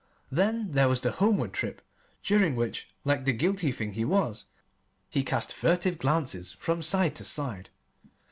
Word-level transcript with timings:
Then 0.31 0.71
there 0.71 0.89
was 0.89 1.01
the 1.01 1.11
homeward 1.11 1.53
trip, 1.53 1.79
during 2.23 2.55
which, 2.55 2.89
like 3.05 3.23
the 3.23 3.31
guilty 3.33 3.71
thing 3.71 3.91
he 3.93 4.03
was, 4.03 4.45
he 5.11 5.23
cast 5.23 5.53
furtive 5.53 5.99
glances 5.99 6.53
from 6.53 6.81
side 6.81 7.13
to 7.17 7.23
side. 7.23 7.69